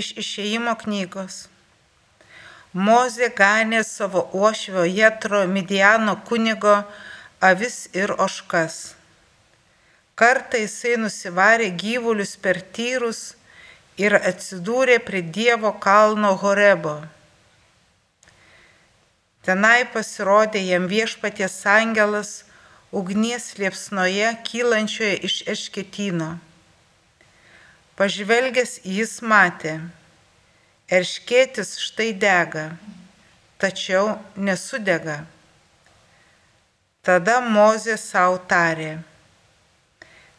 iš 0.00 0.12
išėjimo 0.20 0.74
knygos. 0.82 1.44
Mozė 2.74 3.30
ganė 3.38 3.84
savo 3.86 4.24
uošvio 4.34 4.82
Jetro 4.90 5.44
Midiano 5.46 6.16
kunigo 6.28 6.74
avis 7.50 7.76
ir 7.94 8.10
oškas. 8.26 8.94
Kartą 10.18 10.58
jisai 10.62 10.96
nusivarė 11.02 11.70
gyvulius 11.82 12.34
per 12.42 12.58
tyrus 12.74 13.20
ir 13.98 14.14
atsidūrė 14.18 14.98
prie 15.06 15.22
Dievo 15.22 15.72
kalno 15.86 16.32
Horebo. 16.42 16.96
Tenai 19.46 19.84
pasirodė 19.94 20.62
jam 20.64 20.86
viešpaties 20.90 21.56
angelas 21.68 22.32
ugnies 22.90 23.52
liepsnoje 23.58 24.30
kylančioje 24.46 25.18
iš 25.28 25.36
ešketino. 25.54 26.30
Pažvelgęs 27.94 28.80
jis 28.82 29.20
matė, 29.22 29.76
erškėtis 30.90 31.76
štai 31.78 32.08
dega, 32.18 32.72
tačiau 33.62 34.16
nesudega. 34.34 35.20
Tada 37.06 37.36
Mozė 37.44 37.94
savo 38.00 38.40
tarė, 38.50 38.96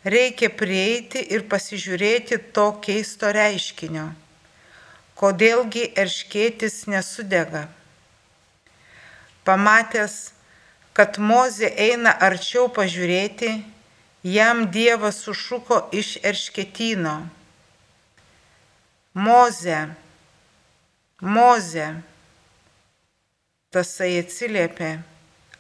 reikia 0.04 0.50
prieiti 0.52 1.22
ir 1.31 1.45
pasižiūrėti 1.48 2.41
to 2.58 2.66
keisto 2.84 3.31
reiškinio, 3.31 4.09
kodėlgi 5.16 5.86
erškėtis 5.95 6.90
nesudega. 6.92 7.70
Pamatęs, 9.48 10.17
kad 10.92 11.22
Mozė 11.23 11.72
eina 11.88 12.12
arčiau 12.28 12.67
pažiūrėti, 12.67 13.56
jam 14.28 14.67
Dievas 14.76 15.23
sušuko 15.23 15.86
iš 15.95 16.17
eršketino. 16.20 17.16
Moze, 19.16 19.96
Moze. 21.23 21.86
Tasai 23.72 24.17
atsiliepė, 24.20 24.89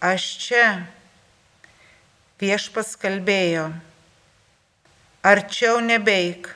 aš 0.03 0.25
čia. 0.43 0.65
Viešpas 2.35 2.97
kalbėjo, 2.99 3.69
arčiau 5.23 5.79
nebeik, 5.79 6.49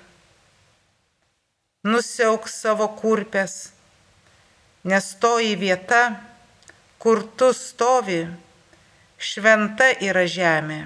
nusiauk 1.88 2.52
savo 2.52 2.90
kurpės, 3.00 3.72
nes 4.84 5.08
toji 5.24 5.56
vieta, 5.64 6.02
kur 7.00 7.24
tu 7.40 7.54
stovi, 7.56 8.26
šventa 9.16 9.88
yra 10.04 10.28
žemė. 10.28 10.82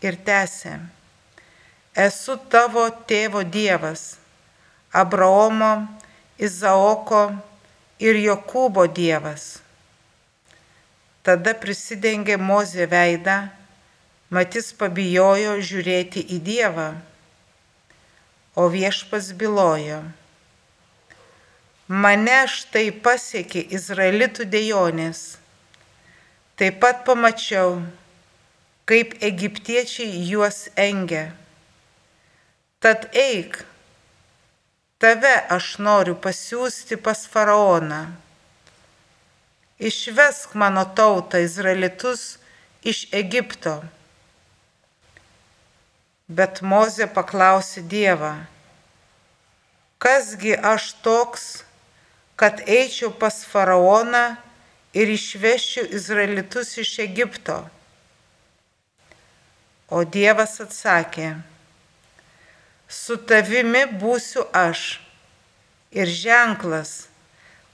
Ir 0.00 0.16
tęsė, 0.24 0.78
esu 2.08 2.40
tavo 2.56 2.88
tėvo 3.04 3.44
Dievas, 3.44 4.21
Abraomo, 4.92 5.88
Izaoko 6.38 7.24
ir 7.98 8.18
Jokūbo 8.20 8.86
Dievas. 8.92 9.60
Tada 11.22 11.54
prisidengė 11.54 12.38
Mozė 12.38 12.88
veidą, 12.90 13.36
Matis 14.32 14.72
pabijojo 14.72 15.58
žiūrėti 15.60 16.24
į 16.36 16.40
Dievą, 16.44 16.88
o 18.56 18.64
viešpas 18.72 19.34
bylojo 19.36 20.00
Mane 21.92 22.46
štai 22.48 22.88
pasiekė 23.04 23.60
izraelitų 23.76 24.46
dėjonės. 24.48 25.18
Taip 26.56 26.78
pat 26.80 27.02
pamačiau, 27.04 27.82
kaip 28.88 29.12
egiptiečiai 29.20 30.22
juos 30.30 30.70
engia. 30.78 31.34
Tad 32.80 33.10
eik, 33.12 33.58
tave 35.02 35.32
aš 35.50 35.76
noriu 35.82 36.14
pasiūsti 36.14 36.98
pas 37.02 37.24
faraoną. 37.26 38.04
Išvesk 39.82 40.54
mano 40.54 40.84
tautą 40.98 41.40
izraelitus 41.42 42.36
iš 42.86 43.08
Egipto. 43.10 43.80
Bet 46.30 46.62
Mozė 46.62 47.08
paklausė 47.10 47.82
Dievą, 47.82 48.30
kasgi 49.98 50.54
aš 50.54 50.92
toks, 51.02 51.46
kad 52.38 52.62
eičiau 52.62 53.10
pas 53.10 53.42
faraoną 53.44 54.24
ir 54.94 55.10
išvešiu 55.18 55.88
izraelitus 55.98 56.76
iš 56.78 57.00
Egipto. 57.02 57.58
O 59.90 60.06
Dievas 60.06 60.60
atsakė, 60.62 61.34
su 62.92 63.16
tavimi 63.16 63.84
būsiu 64.00 64.44
aš 64.52 64.82
ir 65.96 66.08
ženklas, 66.08 66.92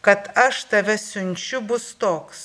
kad 0.01 0.31
aš 0.47 0.63
tave 0.71 0.95
siunčiu 0.99 1.61
bus 1.61 1.91
toks. 1.99 2.45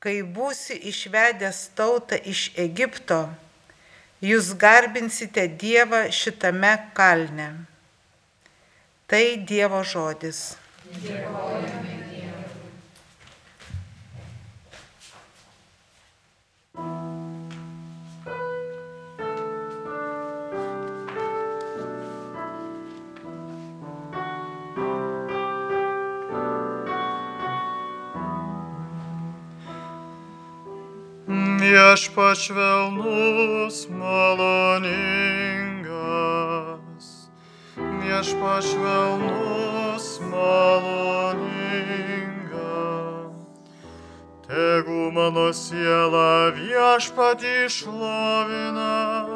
Kai 0.00 0.20
būsi 0.38 0.78
išvedęs 0.92 1.60
tautą 1.76 2.18
iš 2.32 2.48
Egipto, 2.66 3.20
jūs 4.24 4.54
garbinsite 4.60 5.48
Dievą 5.60 6.06
šitame 6.20 6.72
kalne. 6.96 7.50
Tai 9.06 9.24
Dievo 9.52 9.84
žodis. 9.84 10.56
Dėkojame 11.02 12.05
Viešpač 31.66 32.46
švelnus 32.46 33.90
maloningas, 33.90 34.86
viešpač 37.74 38.68
švelnus 38.70 40.06
maloninga. 40.30 41.50
Tegu 44.46 45.10
mano 45.10 45.50
siela 45.50 46.54
viešpatį 46.54 47.66
šlovina 47.66 49.26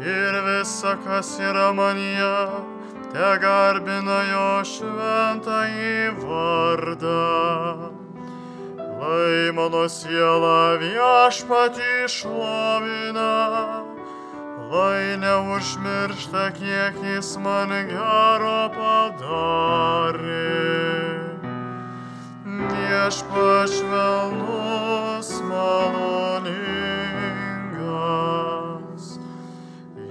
ir 0.00 0.40
visa, 0.48 0.96
kas 1.04 1.36
yra 1.36 1.68
manyje, 1.76 2.64
te 3.12 3.28
garbina 3.44 4.24
jo 4.32 4.48
šventąjį 4.72 6.16
vardą. 6.24 8.05
Lai 9.06 9.54
mano 9.54 9.84
siela 9.86 10.74
viešpatį 10.82 12.10
šlovina. 12.10 13.34
Lai 14.66 15.14
neužmiršta, 15.22 16.50
kiek 16.56 16.98
jis 17.06 17.28
man 17.38 17.70
gero 17.86 18.66
padarė. 18.74 20.50
Viešpač 22.50 23.70
švelnus 23.78 25.30
maloningas, 25.52 26.64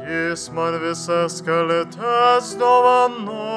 jis 0.07 0.41
man 0.55 0.73
visas 0.85 1.35
kaltes 1.43 2.45
dovanoja, 2.63 3.54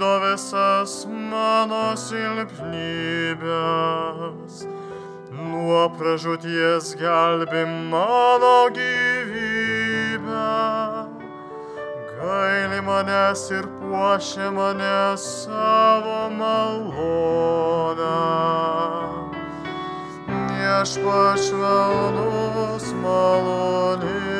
gydo 0.00 0.16
visas 0.24 1.04
mano 1.04 1.92
silpnybės 1.92 4.64
nuo 5.28 5.92
pražūties 5.92 6.96
gelbi 6.96 7.68
mano 7.92 8.72
gyvybę. 8.72 10.24
Gaili 12.16 12.80
manęs 12.80 13.52
ir 13.52 13.68
puošia 13.76 14.48
mane 14.56 15.20
savo 15.20 16.32
malonę. 16.32 18.16
Viešpač 20.32 21.44
švelnus 21.50 22.88
maloningas. 23.04 24.30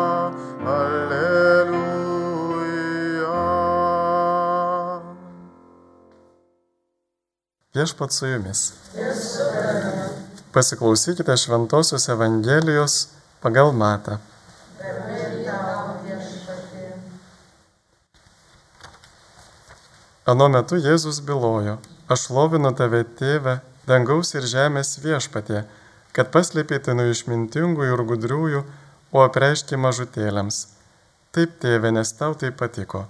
alleluja. 0.76 1.70
Viešpat 7.76 8.12
su 8.12 8.26
jumis. 8.28 8.74
Pasiklausykite 10.52 11.38
Šventojios 11.38 12.10
Evangelijos 12.10 13.08
pagal 13.42 13.72
Matą. 13.72 14.18
Anu 20.30 20.46
metu 20.54 20.78
Jėzus 20.78 21.24
bylojo, 21.26 21.80
aš 22.14 22.28
lovinu 22.36 22.70
tave 22.78 23.00
tėvę, 23.20 23.56
dangaus 23.90 24.36
ir 24.36 24.46
žemės 24.52 25.00
viešpatė, 25.02 25.64
kad 26.14 26.30
paslėpėte 26.36 26.94
nuo 26.94 27.08
išmintingų 27.10 27.88
ir 27.88 28.04
gudriųjų, 28.12 28.62
o 29.16 29.24
apreiški 29.26 29.80
mažutėliams. 29.86 30.60
Taip 31.34 31.58
tėve, 31.64 31.90
nes 31.96 32.14
tau 32.20 32.38
tai 32.38 32.52
patiko. 32.62 33.08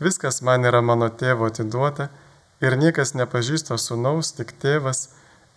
Viskas 0.00 0.40
man 0.46 0.64
yra 0.70 0.80
mano 0.80 1.10
tėvo 1.10 1.50
atiduota 1.52 2.08
ir 2.64 2.80
niekas 2.80 3.12
nepažįsta 3.18 3.76
sunaus, 3.76 4.32
tik 4.40 4.56
tėvas, 4.64 5.08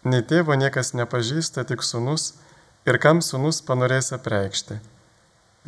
nei 0.03 0.27
tėvo 0.27 0.59
niekas 0.59 0.91
nepažįsta, 0.97 1.63
tik 1.71 1.87
sunus 1.87 2.33
ir 2.83 2.99
kam 2.99 3.23
sunus 3.23 3.63
panorės 3.63 4.11
apreikšti. 4.17 4.81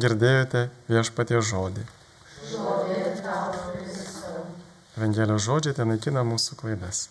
Girdėjote 0.03 0.69
viešpatie 0.91 1.39
žodį. 1.39 1.91
Evangelijos 4.93 5.41
žodžiai 5.47 5.73
ten 5.73 5.89
naikina 5.89 6.21
mūsų 6.21 6.59
klaidas. 6.59 7.07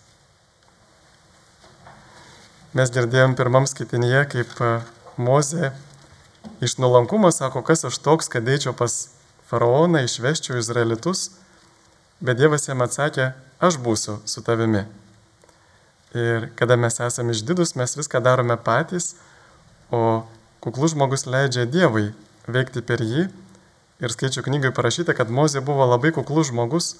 Mes 2.79 2.93
girdėjom 2.95 3.35
pirmam 3.35 3.67
skaitinėje, 3.67 4.21
kaip 4.37 4.53
e, 4.63 4.69
Mozė 5.19 5.73
iš 6.63 6.77
nuolankumo 6.79 7.33
sako, 7.35 7.65
kas 7.67 7.83
aš 7.85 7.99
toks, 8.05 8.31
kad 8.31 8.47
eičiau 8.49 8.73
pas 8.73 9.11
faraoną, 9.51 10.05
išveščiau 10.07 10.61
izraelitus, 10.63 11.27
bet 12.23 12.39
Dievas 12.39 12.69
jam 12.71 12.87
atsakė, 12.87 13.33
aš 13.59 13.77
būsiu 13.83 14.21
su 14.31 14.47
tavimi. 14.47 14.87
Ir 16.15 16.53
kada 16.57 16.79
mes 16.79 17.03
esame 17.03 17.35
išdidus, 17.35 17.75
mes 17.75 17.99
viską 17.99 18.23
darome 18.23 18.57
patys, 18.63 19.17
o 19.91 20.23
kuklus 20.63 20.95
žmogus 20.95 21.27
leidžia 21.27 21.67
Dievui 21.67 22.13
veikti 22.47 22.81
per 22.87 23.03
jį. 23.03 23.27
Ir 24.03 24.15
skaičiu 24.15 24.47
knygai 24.47 24.71
parašyta, 24.71 25.19
kad 25.19 25.35
Mozė 25.35 25.61
buvo 25.67 25.85
labai 25.91 26.15
kuklus 26.15 26.55
žmogus, 26.55 26.95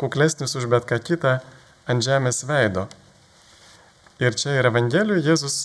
kuklesnis 0.00 0.56
už 0.58 0.68
bet 0.70 0.88
ką 0.88 1.00
kitą 1.02 1.38
ant 1.88 2.04
žemės 2.04 2.44
veido. 2.48 2.88
Ir 4.22 4.36
čia 4.38 4.58
ir 4.58 4.68
Evangelijoje 4.70 5.24
Jėzus 5.26 5.56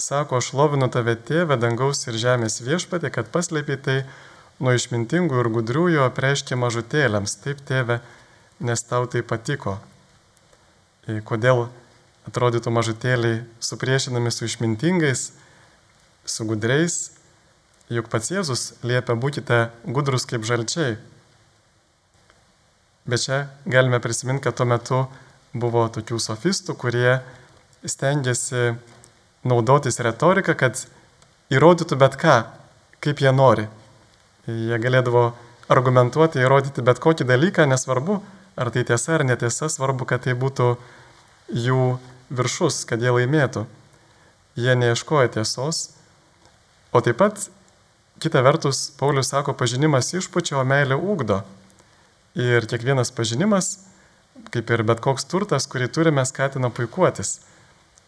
sako, 0.00 0.40
aš 0.40 0.52
lovinu 0.56 0.88
tave 0.90 1.14
tėvę 1.16 1.58
dangaus 1.60 2.06
ir 2.08 2.18
žemės 2.18 2.62
viešpatė, 2.64 3.12
kad 3.14 3.28
paslėpė 3.32 3.76
tai 3.78 3.98
nuo 4.62 4.74
išmintingų 4.74 5.42
ir 5.42 5.50
gudriųjų 5.52 6.02
apreiškė 6.06 6.58
mažutėliams. 6.58 7.36
Taip 7.44 7.62
tėve, 7.68 8.00
nes 8.60 8.82
tau 8.88 9.06
tai 9.10 9.22
patiko. 9.22 9.78
Ir 11.10 11.22
kodėl 11.26 11.66
atrodytų 12.28 12.70
mažutėliai 12.70 13.42
supriešinami 13.62 14.30
su 14.30 14.46
išmintingais, 14.46 15.32
su 16.24 16.46
gudriais, 16.46 17.12
juk 17.90 18.08
pats 18.12 18.30
Jėzus 18.30 18.68
liepia 18.86 19.16
būkite 19.18 19.64
gudrus 19.84 20.26
kaip 20.30 20.46
žalčiai. 20.46 20.96
Bet 23.06 23.24
čia 23.24 23.46
galime 23.66 23.98
prisiminti, 24.00 24.44
kad 24.46 24.54
tuo 24.54 24.66
metu 24.68 25.04
buvo 25.52 25.88
tokių 25.90 26.20
sofistų, 26.22 26.76
kurie 26.78 27.18
stengiasi 27.82 28.76
naudotis 29.42 29.98
retoriką, 30.06 30.54
kad 30.54 30.84
įrodytų 31.50 31.98
bet 31.98 32.14
ką, 32.20 32.36
kaip 33.02 33.22
jie 33.24 33.32
nori. 33.34 33.66
Jie 34.46 34.78
galėdavo 34.78 35.32
argumentuoti, 35.72 36.42
įrodyti 36.42 36.84
bet 36.86 37.00
kokį 37.02 37.26
dalyką, 37.26 37.66
nesvarbu, 37.70 38.20
ar 38.56 38.70
tai 38.70 38.84
tiesa 38.86 39.16
ar 39.16 39.26
netiesa, 39.26 39.68
svarbu, 39.70 40.06
kad 40.06 40.22
tai 40.26 40.36
būtų 40.38 40.76
jų 41.52 41.96
viršus, 42.30 42.84
kad 42.88 43.02
jie 43.02 43.12
laimėtų. 43.14 43.64
Jie 44.58 44.76
neieškoja 44.78 45.32
tiesos. 45.38 45.90
O 46.92 47.00
taip 47.00 47.18
pat, 47.18 47.48
kita 48.22 48.42
vertus, 48.44 48.90
Paulius 49.00 49.32
sako, 49.32 49.56
pažinimas 49.58 50.12
išpučia, 50.14 50.60
o 50.60 50.64
meilė 50.68 50.98
ūkdo. 50.98 51.40
Ir 52.32 52.64
kiekvienas 52.64 53.10
pažinimas, 53.12 53.74
kaip 54.52 54.70
ir 54.72 54.82
bet 54.88 55.02
koks 55.04 55.26
turtas, 55.28 55.66
kurį 55.68 55.90
turime, 55.92 56.24
skatina 56.24 56.70
puikuotis. 56.72 57.40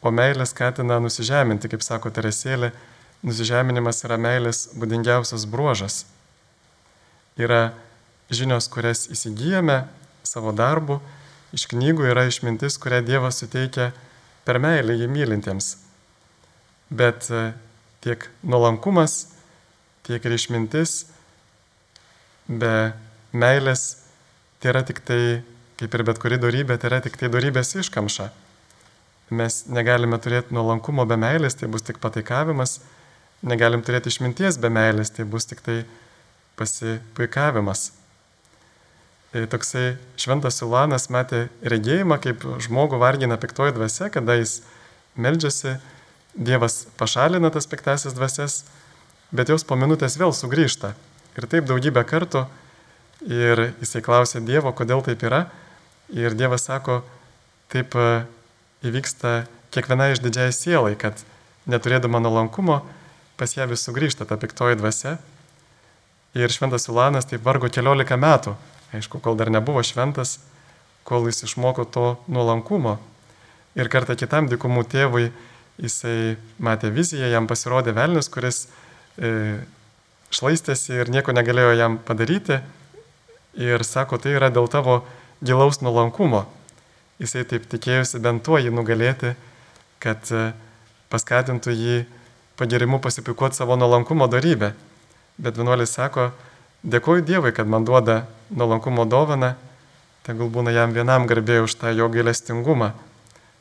O 0.00 0.12
meilė 0.12 0.46
skatina 0.48 0.96
nusižeminti, 1.00 1.68
kaip 1.68 1.84
sako 1.84 2.08
Teresėlė, 2.12 2.70
nusižeminimas 3.24 4.00
yra 4.04 4.16
meilės 4.20 4.70
būdingiausias 4.80 5.44
bruožas. 5.48 6.04
Yra 7.36 7.74
žinios, 8.32 8.68
kurias 8.72 9.04
įsigijame 9.12 9.82
savo 10.24 10.52
darbu, 10.56 11.00
iš 11.52 11.66
knygų 11.68 12.08
yra 12.12 12.24
išmintis, 12.28 12.78
kurią 12.80 13.02
Dievas 13.04 13.42
suteikia 13.42 13.90
per 14.44 14.60
meilę 14.60 14.96
jį 14.96 15.08
mylintiems. 15.08 15.74
Bet 16.88 17.28
e, 17.32 17.50
tiek 18.04 18.24
nuolankumas, 18.44 19.34
tiek 20.04 20.24
ir 20.24 20.36
išmintis 20.36 21.04
be 22.48 22.92
meilės 23.32 24.03
tai 24.64 24.72
yra 24.72 24.80
tik 24.80 25.02
tai, 25.04 25.42
kaip 25.76 25.92
ir 25.92 26.02
bet 26.08 26.18
kuri 26.22 26.38
darybė, 26.40 26.78
tai 26.80 26.88
yra 26.88 27.02
tik 27.04 27.18
tai 27.20 27.28
darybės 27.28 27.74
iškamša. 27.76 28.30
Mes 29.36 29.58
negalime 29.68 30.16
turėti 30.16 30.56
nuolankumo 30.56 31.04
be 31.08 31.18
meilės, 31.20 31.58
tai 31.60 31.68
bus 31.68 31.84
tik 31.84 32.00
pataikavimas, 32.00 32.78
negalim 33.44 33.84
turėti 33.84 34.08
išminties 34.08 34.56
be 34.62 34.72
meilės, 34.72 35.12
tai 35.12 35.28
bus 35.28 35.44
tik 35.50 35.60
tai 35.64 35.82
pasipuikavimas. 36.56 37.90
Ir 39.36 39.44
toksai 39.52 39.98
šventas 40.16 40.62
Silanas 40.62 41.10
matė 41.12 41.50
regėjimą, 41.60 42.16
kaip 42.24 42.48
žmogų 42.64 43.02
vargina 43.02 43.36
piktoji 43.36 43.76
dvasia, 43.76 44.08
kada 44.14 44.38
jis 44.40 44.62
meldžiasi, 45.20 45.76
Dievas 46.34 46.88
pašalina 46.98 47.46
tas 47.54 47.68
piktasias 47.70 48.14
dvasias, 48.16 48.64
bet 49.30 49.52
jos 49.52 49.62
po 49.62 49.76
minutės 49.78 50.16
vėl 50.18 50.32
sugrįžta. 50.34 50.96
Ir 51.38 51.46
taip 51.46 51.68
daugybę 51.68 52.02
kartų. 52.02 52.48
Ir 53.22 53.70
jisai 53.80 54.02
klausė 54.04 54.42
Dievo, 54.44 54.72
kodėl 54.74 55.04
taip 55.06 55.22
yra. 55.24 55.44
Ir 56.14 56.34
Dievas 56.36 56.66
sako, 56.66 57.02
taip 57.72 57.94
įvyksta 58.84 59.44
kiekviena 59.74 60.10
iš 60.12 60.20
didžiai 60.24 60.52
sielai, 60.54 60.94
kad 60.98 61.22
neturėdama 61.70 62.20
nuolankumo 62.22 62.82
pas 63.36 63.54
ją 63.56 63.66
vis 63.70 63.82
sugrįžta 63.86 64.26
ta 64.28 64.38
piktoji 64.38 64.78
dvasia. 64.78 65.16
Ir 66.34 66.50
šventas 66.50 66.86
Silanas 66.86 67.28
taip 67.30 67.42
vargo 67.46 67.70
keliolika 67.70 68.18
metų, 68.18 68.54
aišku, 68.94 69.20
kol 69.22 69.38
dar 69.38 69.50
nebuvo 69.54 69.82
šventas, 69.86 70.38
kol 71.06 71.26
jis 71.30 71.44
išmoko 71.48 71.86
to 71.86 72.06
nuolankumo. 72.26 72.98
Ir 73.78 73.90
kartą 73.90 74.16
kitam 74.18 74.48
dikumų 74.50 74.84
tėvui 74.90 75.28
jisai 75.82 76.36
matė 76.62 76.90
viziją, 76.94 77.26
jam 77.30 77.48
pasirodė 77.50 77.94
velnis, 77.94 78.30
kuris 78.30 78.66
e, 79.18 79.58
šlaistėsi 80.34 80.94
ir 81.00 81.10
nieko 81.10 81.34
negalėjo 81.34 81.74
jam 81.78 81.98
padaryti. 81.98 82.60
Ir 83.54 83.84
sako, 83.86 84.18
tai 84.18 84.34
yra 84.34 84.50
dėl 84.50 84.66
tavo 84.70 85.02
gilaus 85.44 85.78
nuolankumo. 85.82 86.44
Jisai 87.22 87.44
taip 87.46 87.68
tikėjosi 87.70 88.18
bent 88.22 88.42
tuo 88.42 88.58
jį 88.58 88.72
nugalėti, 88.74 89.34
kad 90.02 90.26
e, 90.34 90.48
paskatintų 91.12 91.74
jį 91.74 91.98
pagirimu 92.58 92.98
pasipikuoti 93.02 93.60
savo 93.60 93.76
nuolankumo 93.78 94.26
darybę. 94.30 94.72
Bet 95.38 95.58
vienuolis 95.58 95.94
sako, 95.94 96.32
dėkoju 96.82 97.22
Dievui, 97.26 97.54
kad 97.54 97.70
man 97.70 97.86
duoda 97.86 98.24
nuolankumo 98.50 99.06
dovaną, 99.06 99.54
tegul 100.26 100.50
būna 100.50 100.74
jam 100.74 100.94
vienam 100.94 101.28
garbė 101.30 101.60
už 101.62 101.78
tą 101.78 101.94
jo 101.94 102.10
gailestingumą. 102.10 102.90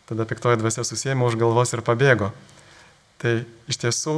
Tada 0.10 0.26
piktoji 0.26 0.58
dvasia 0.62 0.84
susėmė 0.88 1.30
už 1.30 1.38
galvos 1.38 1.74
ir 1.78 1.86
pabėgo. 1.86 2.34
Tai 3.22 3.38
iš 3.70 3.80
tiesų, 3.86 4.18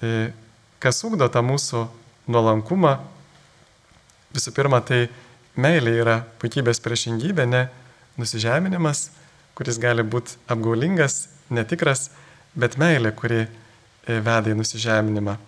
e, 0.00 0.32
kas 0.80 1.04
ugdo 1.04 1.28
tą 1.28 1.44
mūsų 1.44 1.84
nuolankumą, 2.32 2.96
visų 4.34 4.52
pirma, 4.56 4.80
tai 4.84 5.06
meilė 5.58 5.94
yra 6.02 6.18
puikybės 6.42 6.80
priešingybė, 6.84 7.46
ne 7.48 7.66
nusižeminimas, 8.18 9.08
kuris 9.58 9.78
gali 9.82 10.04
būti 10.06 10.38
apgaulingas, 10.50 11.26
netikras, 11.50 12.08
bet 12.58 12.76
meilė, 12.78 13.12
kuri 13.16 13.44
e, 13.44 13.48
veda 14.18 14.50
į 14.50 14.56
nusižeminimą. 14.58 15.38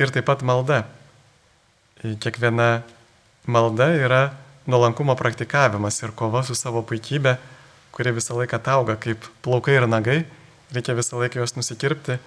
Ir 0.00 0.12
taip 0.14 0.26
pat 0.28 0.44
malda. 0.46 0.84
E, 2.02 2.14
kiekviena 2.20 2.84
malda 3.46 3.90
yra 3.98 4.22
nuolankumo 4.66 5.16
praktikavimas 5.16 6.00
ir 6.02 6.14
kova 6.16 6.42
su 6.46 6.56
savo 6.56 6.82
puikybė, 6.86 7.36
kuri 7.94 8.14
visą 8.16 8.36
laiką 8.38 8.60
auga 8.72 8.96
kaip 9.00 9.26
plaukai 9.44 9.76
ir 9.78 9.86
nagai, 9.86 10.22
reikia 10.74 10.96
visą 10.96 11.20
laiką 11.20 11.42
juos 11.42 11.54
nusikirpti, 11.56 12.18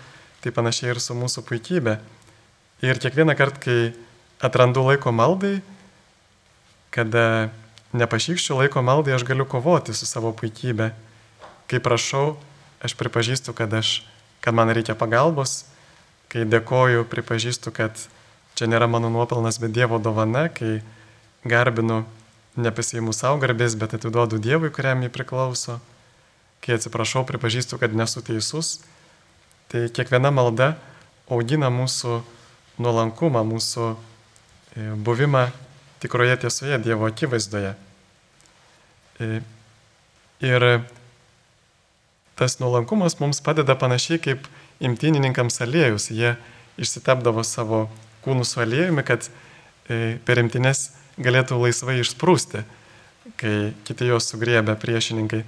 tai 0.41 0.53
panašiai 0.53 0.94
ir 0.94 1.01
su 1.01 1.17
mūsų 1.17 1.44
puikybė. 1.48 1.98
Ir 2.86 3.01
kiekvieną 3.01 3.34
kartą, 3.36 3.60
kai 3.65 3.79
atrandu 4.46 4.86
laiko 4.86 5.12
maldai, 5.12 5.58
kada 6.98 7.54
nepašykščiu 7.94 8.58
laiko 8.58 8.82
maldai, 8.82 9.13
aš 9.16 9.25
galiu 9.27 9.46
kovoti 9.46 9.94
su 9.94 10.10
savo 10.10 10.34
puikybė. 10.34 10.92
Kai 11.70 11.80
prašau, 11.84 12.38
aš 12.82 12.96
pripažįstu, 12.98 13.54
kad, 13.54 13.74
aš, 13.74 14.01
kad 14.42 14.56
man 14.58 14.72
reikia 14.74 14.96
pagalbos, 14.98 15.68
kai 16.32 16.48
dėkoju, 16.50 17.06
pripažįstu, 17.12 17.74
kad 17.75 17.94
čia 18.58 18.68
nėra 18.72 18.89
mano 18.89 19.12
nuopelnas, 19.13 19.60
bet 19.62 19.75
Dievo 19.75 20.00
dovana, 20.01 20.48
kai 20.50 20.82
garbinu 21.48 22.01
nepasiimu 22.58 23.13
savo 23.13 23.38
garbės, 23.44 23.77
bet 23.77 23.94
atiduodu 23.94 24.42
Dievui, 24.42 24.74
kuriam 24.74 25.04
jį 25.06 25.12
priklauso. 25.13 25.77
Kai 26.66 26.80
atsiprašau, 26.80 27.22
pripažįstu, 27.30 27.77
kad 27.77 27.94
nesu 27.94 28.24
teisus. 28.25 28.80
Tai 29.70 29.86
kiekviena 29.94 30.32
malda 30.34 30.74
augina 31.30 31.70
mūsų 31.70 32.22
nuolankumą, 32.82 33.44
mūsų 33.46 33.88
e, 33.94 34.89
buvimą 35.06 35.46
tikroje 36.04 36.38
tiesoje 36.44 36.77
Dievo 36.84 37.08
akivaizdoje. 37.10 37.74
E, 39.20 39.42
ir 40.46 40.66
tas 42.38 42.60
nuolankumas 42.62 43.18
mums 43.20 43.42
padeda 43.42 43.75
panašiai 43.75 44.22
kaip 44.22 44.46
imtynininkams 44.80 45.62
aliejus. 45.66 46.12
Jie 46.13 46.36
išsitepdavo 46.77 47.44
savo 47.44 47.88
kūnų 48.25 48.46
su 48.46 48.62
aliejumi, 48.62 49.04
kad 49.06 49.25
e, 49.89 50.18
per 50.25 50.42
imtinės 50.42 50.92
galėtų 51.18 51.58
laisvai 51.63 51.98
išsprūsti, 52.04 52.62
kai 53.39 53.56
kiti 53.88 54.12
juos 54.12 54.30
sugriebė 54.30 54.77
priešininkai. 54.77 55.42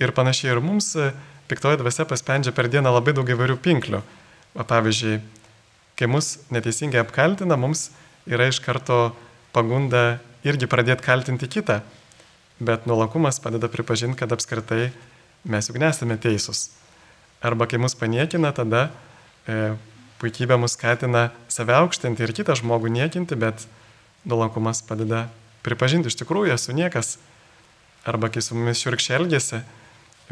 Ir 0.00 0.14
panašiai 0.16 0.54
ir 0.54 0.62
mums 0.64 0.92
e, 0.94 1.10
piktoji 1.50 1.80
dvasia 1.80 2.06
paspendžia 2.06 2.54
per 2.54 2.70
dieną 2.70 2.92
labai 2.94 3.16
daug 3.16 3.26
įvairių 3.26 3.58
pinklių. 3.64 4.04
O 4.54 4.66
pavyzdžiui, 4.66 5.18
kai 5.98 6.08
mus 6.10 6.36
neteisingai 6.54 7.02
apkaltina, 7.02 7.58
mums 7.58 7.88
yra 8.30 8.48
iš 8.50 8.62
karto 8.62 9.10
pagunda 9.54 10.20
irgi 10.46 10.68
pradėti 10.70 11.04
kaltinti 11.04 11.48
kitą. 11.50 11.80
Bet 12.60 12.84
nuolankumas 12.88 13.40
padeda 13.40 13.70
pripažinti, 13.72 14.18
kad 14.20 14.32
apskritai 14.32 14.90
mes 15.48 15.68
juk 15.70 15.78
nesame 15.80 16.18
teisūs. 16.20 16.68
Arba 17.40 17.64
kai 17.66 17.80
mus 17.80 17.96
paniekina, 17.96 18.52
tada 18.52 18.90
e, 19.48 19.72
puikybė 20.20 20.58
mus 20.60 20.76
skatina 20.76 21.30
save 21.48 21.72
aukštinti 21.78 22.26
ir 22.26 22.34
kitą 22.36 22.56
žmogų 22.60 22.92
niekinti, 22.92 23.38
bet 23.40 23.64
nuolankumas 24.28 24.82
padeda 24.84 25.28
pripažinti 25.64 26.12
iš 26.12 26.18
tikrųjų 26.20 26.52
esu 26.58 26.76
niekas. 26.76 27.16
Arba 28.04 28.28
kai 28.32 28.44
su 28.44 28.56
mumis 28.56 28.80
šiurkščiai 28.80 29.16
elgesi, 29.20 29.62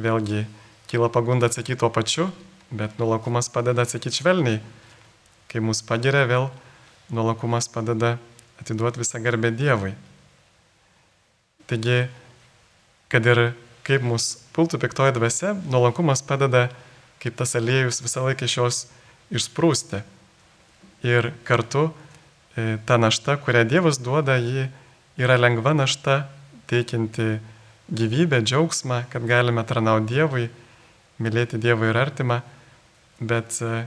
vėlgi 0.00 0.44
kyla 0.88 1.08
pagunda 1.12 1.48
atsakyti 1.48 1.80
tuo 1.80 1.90
pačiu, 1.92 2.28
bet 2.68 3.00
nuolankumas 3.00 3.48
padeda 3.52 3.84
atsakyti 3.84 4.20
švelniai. 4.20 4.60
Kai 5.48 5.64
mus 5.64 5.80
pagiria, 5.84 6.26
vėl 6.28 6.50
nuolankumas 7.08 7.68
padeda 7.72 8.18
atiduoti 8.60 9.02
visą 9.02 9.20
garbę 9.22 9.52
Dievui. 9.54 9.94
Taigi, 11.68 12.00
kad 13.12 13.26
ir 13.28 13.52
kaip 13.86 14.04
mus 14.04 14.34
pultų 14.56 14.80
piktoji 14.82 15.14
dvasia, 15.16 15.54
nuolankumas 15.68 16.24
padeda, 16.24 16.68
kaip 17.22 17.36
tas 17.38 17.56
aliejus 17.58 18.02
visą 18.04 18.26
laiką 18.26 18.48
iš 18.48 18.58
jos 18.60 18.82
išsprūsti. 19.34 20.02
Ir 21.06 21.32
kartu 21.46 21.88
E, 22.58 22.78
ta 22.86 22.98
našta, 22.98 23.36
kurią 23.36 23.62
Dievas 23.68 24.00
duoda, 24.02 24.34
ji 24.38 24.66
yra 25.20 25.36
lengva 25.38 25.76
našta, 25.78 26.24
teikianti 26.66 27.38
gyvybę, 27.86 28.40
džiaugsmą, 28.42 29.04
kad 29.12 29.26
galime 29.28 29.62
tarnauti 29.68 30.16
Dievui, 30.16 30.48
mylėti 31.22 31.60
Dievą 31.62 31.92
ir 31.92 31.98
artimą, 32.00 32.40
bet 33.20 33.60
e, 33.62 33.84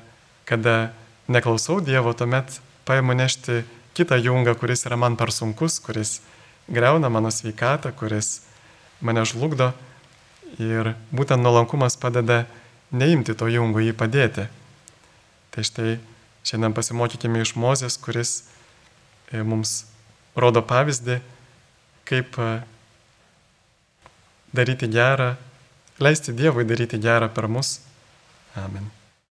kada 0.48 0.94
neklausau 1.28 1.82
Dievo, 1.84 2.14
tuomet 2.16 2.62
paimu 2.88 3.18
nešti 3.18 3.60
kitą 3.98 4.20
jungą, 4.22 4.56
kuris 4.60 4.86
yra 4.88 4.98
man 4.98 5.18
per 5.20 5.32
sunkus, 5.32 5.80
kuris 5.84 6.20
greuna 6.68 7.10
mano 7.10 7.32
sveikatą, 7.32 7.92
kuris 7.98 8.42
mane 9.02 9.26
žlugdo 9.26 9.72
ir 10.60 10.94
būtent 11.12 11.42
nuolankumas 11.42 11.98
padeda 11.98 12.46
neimti 12.92 13.36
to 13.36 13.48
jungo, 13.48 13.80
jį 13.80 13.96
padėti. 13.98 14.48
Tai 15.52 15.64
štai 15.68 16.00
šiandien 16.48 16.74
pasimokykime 16.76 17.44
iš 17.44 17.56
Mozės, 17.60 17.98
kuris 18.00 18.42
E, 19.32 19.40
mums 19.48 19.86
rodo 20.36 20.62
pavyzdį, 20.68 21.18
kaip 22.08 22.36
e, 22.36 22.50
daryti 24.52 24.90
gerą, 24.92 25.34
leisti 26.04 26.36
Dievui 26.36 26.68
daryti 26.68 27.00
gerą 27.00 27.32
per 27.32 27.48
mus. 27.48 27.78
Amen. 28.60 29.01